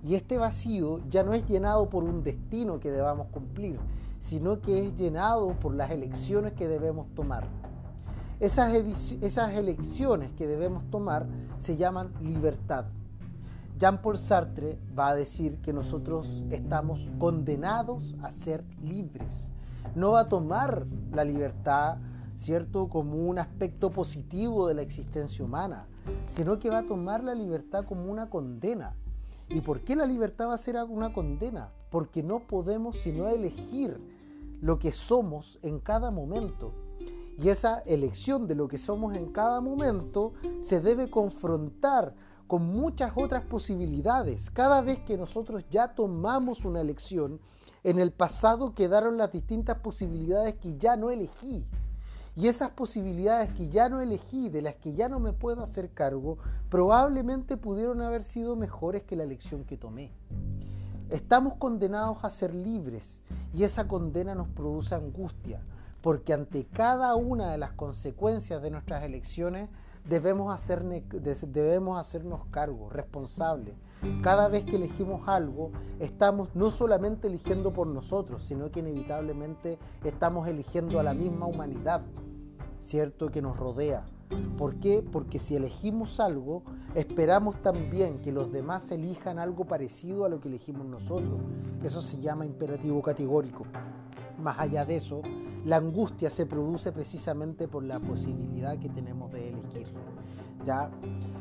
Y 0.05 0.15
este 0.15 0.37
vacío 0.37 1.01
ya 1.09 1.23
no 1.23 1.33
es 1.33 1.47
llenado 1.47 1.89
por 1.89 2.05
un 2.05 2.23
destino 2.23 2.81
que 2.81 2.91
debamos 2.91 3.29
cumplir, 3.29 3.79
sino 4.19 4.61
que 4.61 4.79
es 4.79 4.95
llenado 4.95 5.49
por 5.59 5.75
las 5.75 5.91
elecciones 5.91 6.53
que 6.53 6.69
debemos 6.69 7.07
tomar. 7.15 7.49
Esas, 8.41 8.75
esas 9.23 9.55
elecciones 9.55 10.31
que 10.33 10.47
debemos 10.47 10.89
tomar 10.91 11.27
se 11.59 11.77
llaman 11.77 12.13
libertad. 12.21 12.87
Jean-Paul 13.79 14.19
Sartre 14.19 14.79
va 14.99 15.09
a 15.09 15.15
decir 15.15 15.59
que 15.61 15.73
nosotros 15.73 16.45
estamos 16.51 17.11
condenados 17.19 18.15
a 18.23 18.31
ser 18.31 18.65
libres. 18.83 19.53
No 19.95 20.13
va 20.13 20.21
a 20.21 20.29
tomar 20.29 20.87
la 21.13 21.25
libertad 21.25 21.99
¿cierto?, 22.37 22.89
como 22.89 23.17
un 23.27 23.39
aspecto 23.39 23.91
positivo 23.91 24.69
de 24.69 24.75
la 24.75 24.83
existencia 24.83 25.45
humana, 25.45 25.87
sino 26.29 26.59
que 26.59 26.71
va 26.71 26.79
a 26.79 26.87
tomar 26.87 27.25
la 27.25 27.35
libertad 27.35 27.85
como 27.85 28.11
una 28.11 28.31
condena. 28.31 28.95
¿Y 29.49 29.61
por 29.61 29.81
qué 29.81 29.97
la 29.97 30.07
libertad 30.07 30.49
va 30.49 30.55
a 30.55 30.59
ser 30.59 30.77
una 30.89 31.13
condena? 31.13 31.71
Porque 31.91 32.23
no 32.23 32.41
podemos 32.41 32.99
sino 32.99 33.29
elegir 33.29 33.99
lo 34.61 34.79
que 34.79 34.93
somos 34.93 35.59
en 35.63 35.79
cada 35.79 36.11
momento. 36.11 36.73
Y 37.39 37.49
esa 37.51 37.81
elección 37.81 38.47
de 38.47 38.55
lo 38.55 38.69
que 38.69 38.79
somos 38.79 39.15
en 39.15 39.33
cada 39.33 39.61
momento 39.61 40.33
se 40.61 40.81
debe 40.81 41.11
confrontar 41.11 42.15
con 42.47 42.63
muchas 42.63 43.13
otras 43.17 43.45
posibilidades. 43.45 44.51
Cada 44.51 44.81
vez 44.81 44.99
que 45.01 45.19
nosotros 45.19 45.65
ya 45.71 45.95
tomamos 45.95 46.65
una 46.65 46.81
elección, 46.81 47.41
en 47.85 47.99
el 47.99 48.13
pasado 48.13 48.75
quedaron 48.75 49.17
las 49.17 49.33
distintas 49.33 49.79
posibilidades 49.79 50.55
que 50.55 50.77
ya 50.77 50.97
no 50.97 51.11
elegí. 51.11 51.65
Y 52.35 52.49
esas 52.49 52.71
posibilidades 52.71 53.53
que 53.55 53.69
ya 53.69 53.89
no 53.89 54.01
elegí, 54.01 54.51
de 54.51 54.61
las 54.61 54.75
que 54.75 54.93
ya 54.93 55.09
no 55.09 55.21
me 55.21 55.33
puedo 55.33 55.63
hacer 55.63 55.91
cargo, 55.93 56.37
probablemente 56.69 57.57
pudieron 57.57 58.03
haber 58.03 58.23
sido 58.23 58.57
mejores 58.57 59.05
que 59.05 59.17
la 59.17 59.25
elección 59.25 59.65
que 59.65 59.77
tomé. 59.77 60.13
Estamos 61.09 61.55
condenados 61.55 62.25
a 62.25 62.31
ser 62.31 62.55
libres 62.55 63.23
y 63.55 63.63
esa 63.63 63.89
condena 63.89 64.35
nos 64.35 64.49
produce 64.49 64.95
angustia, 64.95 65.63
porque 66.07 66.33
ante 66.33 66.67
cada 66.67 67.17
una 67.17 67.51
de 67.51 67.59
las 67.59 67.73
consecuencias 67.73 68.63
de 68.63 68.71
nuestras 68.71 69.03
elecciones 69.03 69.69
debemos, 70.09 70.55
hacernos 70.55 72.47
cargo, 72.53 72.89
responsables. 72.91 73.75
Cada 74.23 74.47
vez 74.47 74.63
que 74.63 74.77
elegimos 74.77 75.27
algo, 75.27 75.73
estamos 75.99 76.55
no 76.55 76.71
solamente 76.71 77.27
eligiendo 77.27 77.73
por 77.73 77.89
nosotros, 77.89 78.45
sino 78.45 78.71
que 78.71 78.79
inevitablemente 78.79 79.81
estamos 80.05 80.47
eligiendo 80.47 81.01
a 81.01 81.03
la 81.03 81.13
misma 81.13 81.47
humanidad. 81.47 82.03
¿cierto?, 82.79 83.31
que 83.31 83.43
nos 83.43 83.57
rodea. 83.57 84.05
¿Por 84.57 84.77
qué? 84.77 85.03
Porque 85.03 85.39
si 85.41 85.57
elegimos 85.57 86.21
algo, 86.21 86.63
esperamos 86.95 87.61
también 87.63 88.21
que 88.21 88.31
los 88.31 88.53
demás 88.53 88.91
elijan 88.93 89.41
algo 89.41 89.65
parecido 89.65 90.25
a 90.25 90.29
lo 90.29 90.41
que 90.41 90.49
elegimos 90.49 90.87
nosotros. 90.87 91.41
Eso 91.83 92.01
se 92.01 92.21
llama 92.21 92.47
imperativo 92.47 93.03
categórico. 93.03 93.65
Más 94.39 94.59
allá 94.59 94.85
de 94.85 94.97
eso, 94.97 95.23
la 95.67 95.79
angustia 95.79 96.31
se 96.31 96.47
produce 96.47 96.93
precisamente 96.93 97.67
por 97.67 97.83
la 97.83 97.99
posibilidad 97.99 98.79
que 98.79 98.89
tenemos 98.89 99.33
de 99.33 99.49
elegir. 99.49 99.89
¿Ya? 100.65 100.89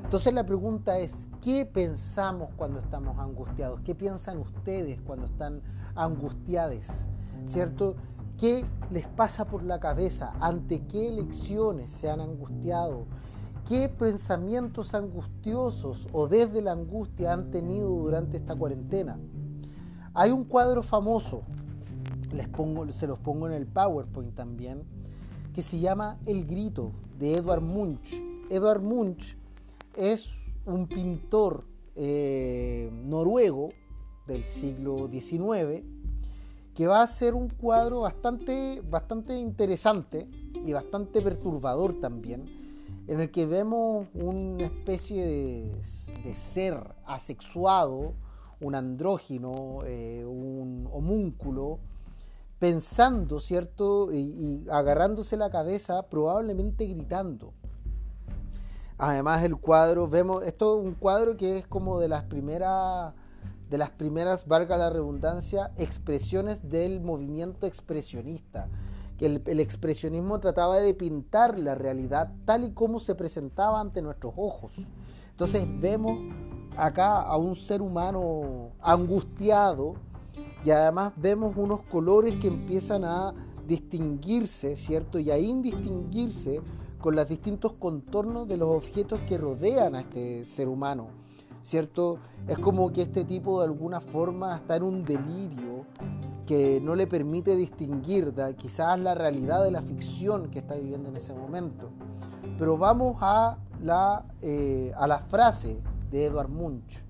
Entonces 0.04 0.34
la 0.34 0.44
pregunta 0.44 0.98
es, 0.98 1.28
¿qué 1.44 1.64
pensamos 1.64 2.50
cuando 2.58 2.80
estamos 2.80 3.20
angustiados? 3.20 3.82
¿Qué 3.82 3.94
piensan 3.94 4.40
ustedes 4.40 5.00
cuando 5.02 5.28
están 5.28 5.62
angustiados? 5.94 7.08
¿Cierto? 7.44 7.98
¿Qué 8.40 8.66
les 8.92 9.08
pasa 9.10 9.46
por 9.46 9.62
la 9.62 9.80
cabeza? 9.80 10.34
¿Ante 10.40 10.82
qué 10.88 11.10
elecciones 11.10 11.92
se 11.92 12.10
han 12.10 12.20
angustiado? 12.20 13.06
¿Qué 13.68 13.90
pensamientos 13.90 14.96
angustiosos 14.96 16.08
o 16.14 16.28
desde 16.28 16.64
la 16.64 16.72
angustia 16.72 17.32
han 17.32 17.52
tenido 17.52 17.90
durante 17.90 18.38
esta 18.38 18.56
cuarentena? 18.56 19.20
Hay 20.16 20.32
un 20.32 20.46
cuadro 20.46 20.82
famoso, 20.82 21.44
les 22.34 22.48
pongo, 22.48 22.92
se 22.92 23.08
los 23.08 23.20
pongo 23.20 23.48
en 23.48 23.54
el 23.54 23.68
PowerPoint 23.68 24.36
también, 24.36 24.84
que 25.54 25.62
se 25.62 25.80
llama 25.80 26.20
El 26.26 26.46
Grito, 26.46 26.92
de 27.18 27.34
Edvard 27.34 27.62
Munch. 27.62 28.14
Edvard 28.50 28.82
Munch 28.82 29.38
es 29.96 30.52
un 30.66 30.88
pintor 30.88 31.64
eh, 31.96 32.92
noruego 33.06 33.70
del 34.28 34.44
siglo 34.44 35.08
XIX 35.10 35.84
que 36.76 36.88
va 36.88 37.02
a 37.02 37.08
ser 37.08 37.34
un 37.34 37.48
cuadro 37.48 38.02
bastante, 38.02 38.82
bastante 38.82 39.38
interesante 39.38 40.28
y 40.62 40.74
bastante 40.74 41.22
perturbador 41.22 42.02
también, 42.02 42.46
en 43.08 43.22
el 43.22 43.32
que 43.32 43.46
vemos 43.46 44.10
una 44.14 44.66
especie 44.66 45.26
de, 45.26 46.34
ser 46.34 46.78
asexuado, 47.06 48.14
un 48.60 48.76
andrógino, 48.76 49.54
eh, 49.86 50.26
un 50.26 50.90
homúnculo, 50.92 51.80
pensando, 52.66 53.40
¿cierto? 53.42 54.12
Y, 54.12 54.66
agarrándose 54.72 55.38
la 55.38 55.52
cabeza, 55.52 56.02
probablemente 56.10 56.88
gritando. 56.88 57.54
Además 58.98 59.44
el 59.44 59.56
cuadro, 59.58 60.08
vemos, 60.08 60.42
esto 60.44 60.80
es 60.80 60.88
un 60.88 60.96
cuadro 60.96 61.38
que 61.38 61.60
es 61.60 61.68
como 61.68 62.00
de 62.00 62.08
las 62.08 62.24
primeras, 62.24 63.14
de 63.70 63.78
las 63.78 63.92
primeras, 63.92 64.48
valga 64.48 64.78
la 64.78 64.90
redundancia, 64.90 65.74
expresiones 65.78 66.68
del 66.68 67.02
movimiento 67.02 67.68
expresionista. 67.68 68.68
Que 69.20 69.28
el, 69.28 69.44
el 69.46 69.60
expresionismo 69.60 70.40
trataba 70.40 70.80
de 70.80 70.96
pintar 70.96 71.60
la 71.60 71.76
realidad 71.76 72.32
tal 72.46 72.64
y 72.64 72.72
como 72.72 73.00
se 73.00 73.14
presentaba 73.14 73.80
ante 73.80 74.02
nuestros 74.02 74.34
ojos. 74.38 74.74
Entonces 75.30 75.68
vemos 75.80 76.18
acá 76.76 77.22
a 77.22 77.38
un 77.38 77.56
ser 77.56 77.84
humano 77.84 78.72
angustiado, 78.82 79.94
y 80.66 80.72
además 80.72 81.14
vemos 81.16 81.56
unos 81.58 81.82
colores 81.84 82.34
que 82.42 82.48
empiezan 82.48 83.06
a 83.06 83.34
distinguirse, 83.68 84.76
¿cierto? 84.76 85.20
Y 85.20 85.30
a 85.30 85.38
indistinguirse 85.38 86.60
con 87.00 87.16
los 87.16 87.30
distintos 87.30 87.74
contornos 87.74 88.48
de 88.48 88.58
los 88.58 88.70
objetos 88.70 89.20
que 89.30 89.38
rodean 89.38 89.94
a 89.94 90.00
este 90.00 90.44
ser 90.44 90.68
humano, 90.68 91.10
¿cierto? 91.62 92.18
Es 92.48 92.58
como 92.58 92.92
que 92.92 93.04
este 93.04 93.26
tipo 93.26 93.60
de 93.60 93.68
alguna 93.68 94.02
forma 94.02 94.56
está 94.56 94.78
en 94.78 94.84
un 94.84 95.04
delirio 95.04 95.86
que 96.48 96.82
no 96.82 96.96
le 96.96 97.06
permite 97.06 97.56
distinguir 97.56 98.34
quizás 98.58 99.00
la 99.00 99.14
realidad 99.14 99.64
de 99.64 99.70
la 99.70 99.84
ficción 99.84 100.50
que 100.50 100.60
está 100.60 100.74
viviendo 100.74 101.10
en 101.10 101.16
ese 101.16 101.36
momento. 101.36 101.90
Pero 102.58 102.76
vamos 102.76 103.18
a 103.20 103.58
la, 103.84 104.26
eh, 104.42 104.92
a 104.98 105.06
la 105.06 105.20
frase 105.20 105.80
de 106.10 106.26
Edward 106.26 106.50
Munch. 106.50 107.05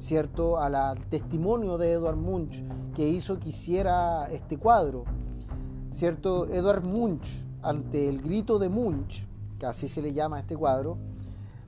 ¿Cierto? 0.00 0.58
Al 0.58 0.98
testimonio 1.10 1.76
de 1.76 1.92
Edward 1.92 2.16
Munch 2.16 2.64
que 2.94 3.06
hizo 3.06 3.38
que 3.38 3.50
hiciera 3.50 4.30
este 4.30 4.56
cuadro, 4.56 5.04
¿cierto? 5.90 6.48
Edward 6.48 6.86
Munch, 6.88 7.44
ante 7.62 8.08
el 8.08 8.22
grito 8.22 8.58
de 8.58 8.70
Munch, 8.70 9.26
que 9.58 9.66
así 9.66 9.88
se 9.88 10.00
le 10.00 10.14
llama 10.14 10.38
a 10.38 10.40
este 10.40 10.56
cuadro, 10.56 10.96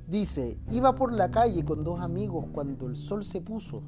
dice, 0.09 0.59
iba 0.71 0.95
por 0.95 1.13
la 1.13 1.31
calle 1.31 1.63
con 1.65 1.85
dos 1.85 2.01
amigos 2.01 2.47
cuando 2.53 2.87
el 2.87 2.97
sol 2.97 3.23
se 3.25 3.43
puso. 3.43 3.83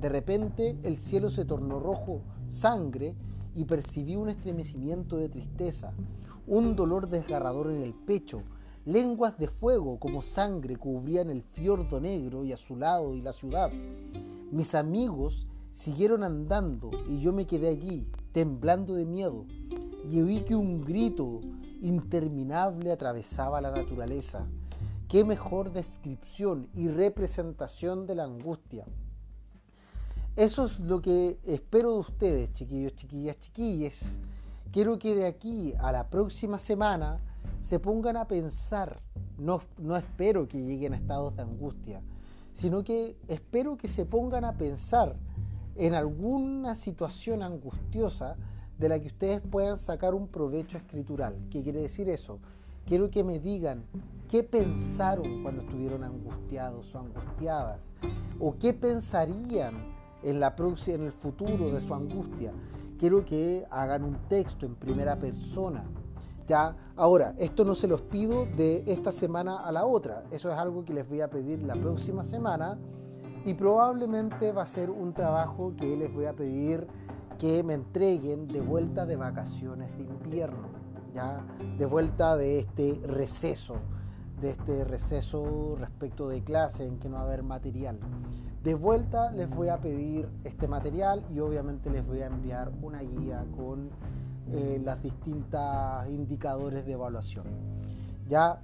De 0.00 0.08
repente 0.08 0.78
el 0.82 0.96
cielo 0.96 1.28
se 1.30 1.44
tornó 1.44 1.78
rojo, 1.78 2.22
sangre, 2.48 3.14
y 3.54 3.66
percibí 3.66 4.16
un 4.16 4.30
estremecimiento 4.30 5.18
de 5.18 5.28
tristeza, 5.28 5.92
un 6.46 6.74
dolor 6.74 7.10
desgarrador 7.10 7.70
en 7.70 7.82
el 7.82 7.92
pecho, 7.92 8.42
Lenguas 8.90 9.38
de 9.38 9.46
fuego 9.46 10.00
como 10.00 10.20
sangre 10.20 10.74
cubrían 10.74 11.30
el 11.30 11.44
fiordo 11.44 12.00
negro 12.00 12.42
y 12.42 12.52
azulado 12.52 13.14
y 13.14 13.22
la 13.22 13.32
ciudad. 13.32 13.70
Mis 14.50 14.74
amigos 14.74 15.46
siguieron 15.70 16.24
andando 16.24 16.90
y 17.08 17.20
yo 17.20 17.32
me 17.32 17.46
quedé 17.46 17.68
allí, 17.68 18.08
temblando 18.32 18.94
de 18.94 19.04
miedo, 19.04 19.46
y 20.10 20.20
oí 20.20 20.40
que 20.40 20.56
un 20.56 20.84
grito 20.84 21.40
interminable 21.80 22.90
atravesaba 22.90 23.60
la 23.60 23.70
naturaleza. 23.70 24.48
Qué 25.06 25.22
mejor 25.22 25.70
descripción 25.70 26.68
y 26.74 26.88
representación 26.88 28.08
de 28.08 28.16
la 28.16 28.24
angustia. 28.24 28.86
Eso 30.34 30.66
es 30.66 30.80
lo 30.80 31.00
que 31.00 31.38
espero 31.44 31.92
de 31.92 31.98
ustedes, 32.00 32.52
chiquillos, 32.54 32.96
chiquillas, 32.96 33.38
chiquilles. 33.38 34.18
Quiero 34.72 34.98
que 34.98 35.14
de 35.14 35.26
aquí 35.26 35.74
a 35.78 35.92
la 35.92 36.10
próxima 36.10 36.58
semana 36.58 37.20
se 37.60 37.78
pongan 37.78 38.16
a 38.16 38.26
pensar, 38.26 39.00
no, 39.38 39.60
no 39.78 39.96
espero 39.96 40.48
que 40.48 40.62
lleguen 40.62 40.92
a 40.92 40.96
estados 40.96 41.36
de 41.36 41.42
angustia, 41.42 42.02
sino 42.52 42.82
que 42.82 43.16
espero 43.28 43.76
que 43.76 43.88
se 43.88 44.06
pongan 44.06 44.44
a 44.44 44.56
pensar 44.56 45.16
en 45.76 45.94
alguna 45.94 46.74
situación 46.74 47.42
angustiosa 47.42 48.36
de 48.78 48.88
la 48.88 48.98
que 48.98 49.08
ustedes 49.08 49.40
puedan 49.40 49.78
sacar 49.78 50.14
un 50.14 50.26
provecho 50.26 50.78
escritural. 50.78 51.36
¿Qué 51.50 51.62
quiere 51.62 51.80
decir 51.80 52.08
eso? 52.08 52.40
Quiero 52.86 53.10
que 53.10 53.22
me 53.22 53.38
digan 53.38 53.84
qué 54.28 54.42
pensaron 54.42 55.42
cuando 55.42 55.62
estuvieron 55.62 56.02
angustiados 56.02 56.94
o 56.94 56.98
angustiadas, 56.98 57.94
o 58.38 58.56
qué 58.58 58.72
pensarían 58.72 59.74
en, 60.22 60.40
la 60.40 60.54
en 60.86 61.02
el 61.02 61.12
futuro 61.12 61.70
de 61.70 61.80
su 61.80 61.94
angustia. 61.94 62.52
Quiero 62.98 63.24
que 63.24 63.66
hagan 63.70 64.04
un 64.04 64.16
texto 64.28 64.66
en 64.66 64.74
primera 64.74 65.18
persona 65.18 65.84
Ahora, 66.52 67.34
esto 67.38 67.64
no 67.64 67.76
se 67.76 67.86
los 67.86 68.00
pido 68.02 68.44
de 68.44 68.82
esta 68.88 69.12
semana 69.12 69.58
a 69.58 69.70
la 69.70 69.86
otra, 69.86 70.24
eso 70.32 70.50
es 70.50 70.56
algo 70.56 70.84
que 70.84 70.92
les 70.92 71.08
voy 71.08 71.20
a 71.20 71.30
pedir 71.30 71.62
la 71.62 71.74
próxima 71.74 72.24
semana 72.24 72.76
y 73.44 73.54
probablemente 73.54 74.50
va 74.50 74.62
a 74.62 74.66
ser 74.66 74.90
un 74.90 75.14
trabajo 75.14 75.72
que 75.76 75.96
les 75.96 76.12
voy 76.12 76.24
a 76.24 76.34
pedir 76.34 76.88
que 77.38 77.62
me 77.62 77.74
entreguen 77.74 78.48
de 78.48 78.60
vuelta 78.60 79.06
de 79.06 79.14
vacaciones 79.14 79.96
de 79.96 80.02
invierno, 80.02 80.68
ya 81.14 81.46
de 81.78 81.86
vuelta 81.86 82.36
de 82.36 82.58
este 82.58 83.00
receso, 83.04 83.76
de 84.40 84.50
este 84.50 84.84
receso 84.84 85.76
respecto 85.78 86.28
de 86.28 86.42
clase 86.42 86.84
en 86.84 86.98
que 86.98 87.08
no 87.08 87.14
va 87.14 87.22
a 87.22 87.24
haber 87.26 87.44
material. 87.44 88.00
De 88.64 88.74
vuelta 88.74 89.30
les 89.30 89.48
voy 89.48 89.68
a 89.68 89.78
pedir 89.78 90.28
este 90.42 90.66
material 90.66 91.24
y 91.32 91.38
obviamente 91.38 91.90
les 91.90 92.04
voy 92.04 92.22
a 92.22 92.26
enviar 92.26 92.72
una 92.82 93.00
guía 93.02 93.46
con 93.56 93.90
eh, 94.52 94.80
las 94.84 95.02
distintas 95.02 96.08
indicadores 96.08 96.84
de 96.84 96.92
evaluación. 96.92 97.44
Ya, 98.28 98.62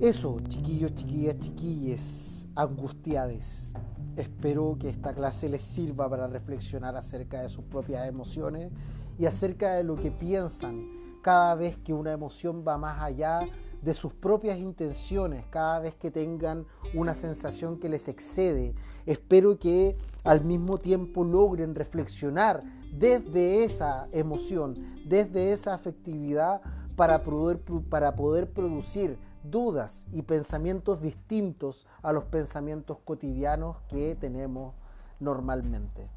eso, 0.00 0.36
chiquillos, 0.48 0.94
chiquillas, 0.94 1.38
chiquilles, 1.38 2.48
angustiades. 2.54 3.72
Espero 4.16 4.76
que 4.78 4.88
esta 4.88 5.14
clase 5.14 5.48
les 5.48 5.62
sirva 5.62 6.08
para 6.08 6.26
reflexionar 6.26 6.96
acerca 6.96 7.42
de 7.42 7.48
sus 7.48 7.64
propias 7.64 8.06
emociones 8.06 8.70
y 9.18 9.26
acerca 9.26 9.74
de 9.74 9.84
lo 9.84 9.96
que 9.96 10.10
piensan 10.10 10.88
cada 11.22 11.54
vez 11.54 11.76
que 11.78 11.92
una 11.92 12.12
emoción 12.12 12.64
va 12.66 12.76
más 12.76 13.00
allá 13.00 13.40
de 13.82 13.94
sus 13.94 14.14
propias 14.14 14.58
intenciones, 14.58 15.44
cada 15.50 15.80
vez 15.80 15.94
que 15.94 16.10
tengan 16.10 16.66
una 16.94 17.14
sensación 17.14 17.78
que 17.78 17.88
les 17.88 18.08
excede. 18.08 18.74
Espero 19.06 19.58
que 19.58 19.96
al 20.24 20.44
mismo 20.44 20.78
tiempo 20.78 21.24
logren 21.24 21.74
reflexionar 21.74 22.62
desde 22.92 23.64
esa 23.64 24.08
emoción, 24.12 24.76
desde 25.04 25.52
esa 25.52 25.74
afectividad, 25.74 26.62
para 26.96 27.22
poder, 27.22 27.60
para 27.88 28.14
poder 28.14 28.52
producir 28.52 29.18
dudas 29.42 30.06
y 30.12 30.22
pensamientos 30.22 31.00
distintos 31.00 31.86
a 32.02 32.12
los 32.12 32.24
pensamientos 32.24 32.98
cotidianos 33.04 33.78
que 33.88 34.14
tenemos 34.14 34.74
normalmente. 35.18 36.08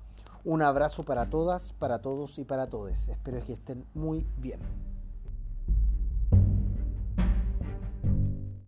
Un 0.43 0.61
abrazo 0.61 1.03
para 1.03 1.27
todas, 1.29 1.73
para 1.73 2.01
todos 2.01 2.37
y 2.37 2.45
para 2.45 2.67
todos. 2.67 3.07
Espero 3.07 3.43
que 3.43 3.53
estén 3.53 3.85
muy 3.95 4.27
bien. 4.37 4.59